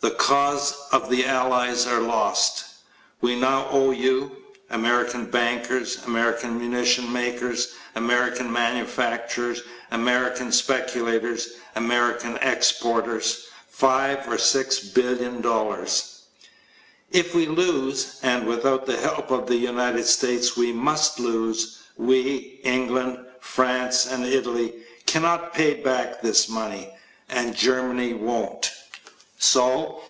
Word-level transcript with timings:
The 0.00 0.10
cause 0.10 0.74
of 0.90 1.08
the 1.08 1.24
allies 1.26 1.86
is 1.86 1.86
lost. 1.86 2.64
We 3.20 3.36
now 3.38 3.68
owe 3.70 3.92
you 3.92 4.36
(American 4.68 5.26
bankers, 5.26 5.98
American 6.04 6.58
munitions 6.58 7.08
makers, 7.08 7.68
American 7.94 8.50
manufacturers, 8.52 9.62
American 9.92 10.50
speculators, 10.50 11.50
American 11.76 12.36
exporters) 12.38 13.46
five 13.68 14.26
or 14.26 14.38
six 14.38 14.80
billion 14.80 15.40
dollars. 15.40 16.22
If 17.12 17.32
we 17.32 17.46
lose 17.46 18.16
(and 18.24 18.44
without 18.48 18.86
the 18.86 18.96
help 18.96 19.30
of 19.30 19.46
the 19.46 19.56
United 19.56 20.04
States 20.08 20.56
we 20.56 20.72
must 20.72 21.20
lose) 21.20 21.78
we, 21.96 22.58
England, 22.64 23.24
France 23.38 24.06
and 24.06 24.24
Italy, 24.26 24.82
cannot 25.06 25.54
pay 25.54 25.74
back 25.74 26.20
this 26.22 26.48
money... 26.48 26.90
and 27.28 27.54
Germany 27.54 28.14
won't. 28.14 28.72
So 29.44 30.02